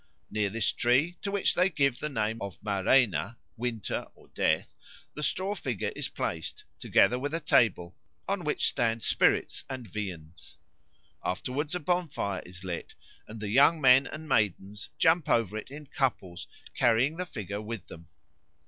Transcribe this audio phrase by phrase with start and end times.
[0.31, 4.73] Near this tree, to which they give the name of Marena [Winter or Death],
[5.13, 7.95] the straw figure is placed, together with a table,
[8.27, 10.57] on which stand spirits and viands.
[11.23, 12.95] Afterwards a bonfire is lit,
[13.27, 17.85] and the young men and maidens jump over it in couples, carrying the figure with
[17.85, 18.07] them.